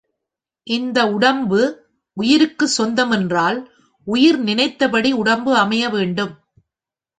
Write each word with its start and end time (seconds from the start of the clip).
இந்த 0.67 1.11
உடம்பு 1.11 1.59
உயிருக்குச் 2.17 2.73
சொந்தம் 2.77 3.11
என்றால் 3.11 3.59
உயிர் 4.07 4.39
நினைத்தபடி 4.39 5.11
உடம்பு 5.13 5.55
அமைய 5.55 5.89
வேண்டும். 5.89 6.33